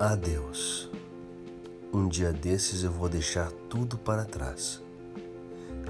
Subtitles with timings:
[0.00, 0.88] Adeus.
[1.92, 4.80] Um dia desses eu vou deixar tudo para trás.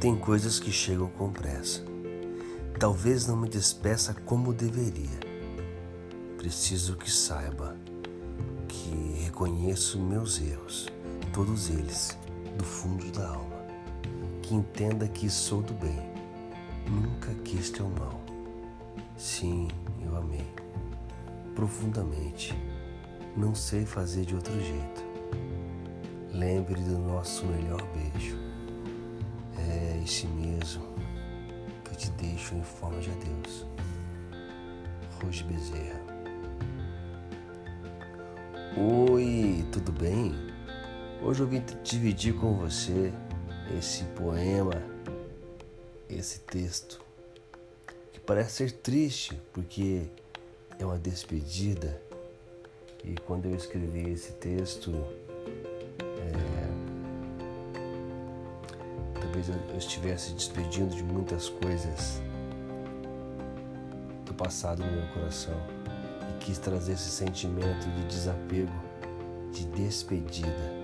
[0.00, 1.82] Tem coisas que chegam com pressa.
[2.78, 5.18] Talvez não me despeça como deveria.
[6.36, 7.76] Preciso que saiba
[8.68, 10.86] que reconheço meus erros,
[11.32, 12.16] todos eles,
[12.56, 13.66] do fundo da alma.
[14.40, 16.11] Que entenda que sou do bem,
[16.92, 18.20] nunca quis teu mal.
[19.16, 19.68] Sim,
[20.04, 20.46] eu amei
[21.54, 22.54] profundamente.
[23.36, 25.02] Não sei fazer de outro jeito.
[26.32, 28.36] Lembre do nosso melhor beijo.
[29.58, 30.82] É esse mesmo
[31.84, 33.66] que te deixo em forma de adeus.
[35.22, 36.00] Rose Bezerra.
[38.76, 40.34] Oi, tudo bem?
[41.22, 43.12] Hoje eu vim dividir com você
[43.78, 44.82] esse poema,
[46.14, 47.00] esse texto,
[48.12, 50.02] que parece ser triste porque
[50.78, 52.00] é uma despedida.
[53.04, 54.92] E quando eu escrevi esse texto,
[56.00, 56.70] é,
[59.20, 62.20] talvez eu estivesse despedindo de muitas coisas
[64.24, 65.60] do passado no meu coração
[66.30, 68.72] e quis trazer esse sentimento de desapego,
[69.52, 70.81] de despedida,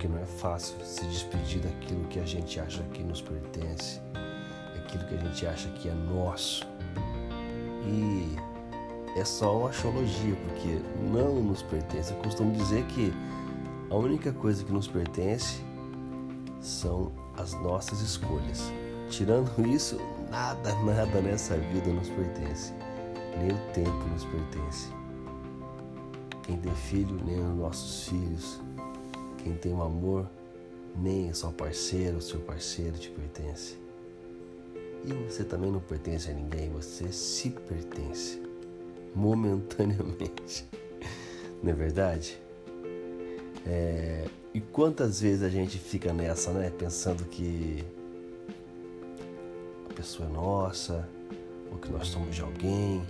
[0.00, 4.00] porque não é fácil se despedir daquilo que a gente acha que nos pertence,
[4.74, 6.66] daquilo que a gente acha que é nosso.
[7.84, 8.34] E
[9.14, 10.80] é só uma axiologia, porque
[11.12, 12.14] não nos pertence.
[12.14, 13.12] Eu costumo dizer que
[13.90, 15.60] a única coisa que nos pertence
[16.62, 18.72] são as nossas escolhas.
[19.10, 22.72] Tirando isso, nada, nada nessa vida nos pertence.
[23.38, 24.88] Nem o tempo nos pertence.
[26.42, 28.69] Quem tem filho, nem os nossos filhos.
[29.42, 30.28] Quem tem um amor,
[30.96, 33.78] nem o seu parceiro, o seu parceiro te pertence.
[35.04, 38.40] E você também não pertence a ninguém, você se pertence
[39.14, 40.68] momentaneamente.
[41.62, 42.40] Não é verdade?
[43.66, 46.70] É, e quantas vezes a gente fica nessa, né?
[46.70, 47.84] Pensando que
[49.88, 51.08] a pessoa é nossa,
[51.70, 53.02] ou que nós somos de alguém,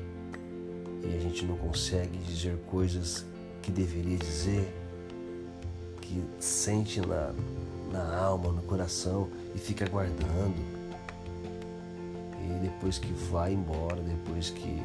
[1.02, 3.24] e a gente não consegue dizer coisas
[3.62, 4.68] que deveria dizer,
[6.10, 7.32] que sente na,
[7.92, 10.58] na alma, no coração e fica guardando.
[12.42, 14.82] E depois que vai embora, depois que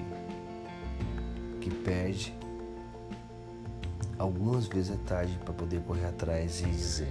[1.59, 2.31] que perde,
[4.19, 7.09] algumas vezes é tarde para poder correr atrás e dizer.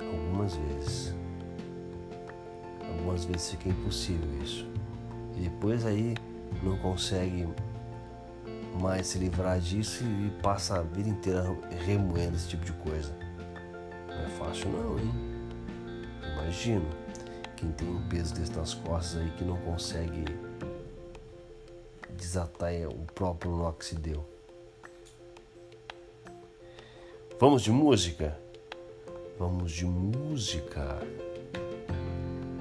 [0.00, 1.14] Algumas vezes.
[2.84, 4.66] Algumas vezes fica impossível isso.
[5.36, 6.16] E depois aí
[6.64, 7.46] não consegue
[8.80, 11.44] mais se livrar disso e passa a vida inteira
[11.84, 13.14] remoendo esse tipo de coisa.
[14.08, 15.12] Não é fácil não, hein?
[16.32, 16.88] Imagino
[17.56, 20.24] quem tem um peso desse nas costas aí que não consegue
[22.10, 24.24] desatar o próprio nó que se deu.
[27.38, 28.38] Vamos de música?
[29.38, 31.00] Vamos de música.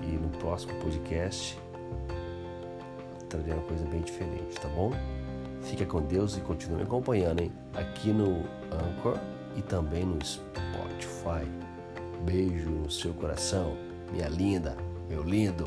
[0.03, 1.57] E no próximo podcast
[3.29, 4.91] trarei uma coisa bem diferente, tá bom?
[5.65, 7.51] Fica com Deus e continue me acompanhando, hein?
[7.73, 9.19] Aqui no Anchor
[9.55, 11.45] e também no Spotify.
[12.23, 13.75] Beijo no seu coração,
[14.11, 14.77] minha linda,
[15.09, 15.65] meu lindo.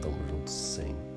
[0.00, 1.11] Tamo junto.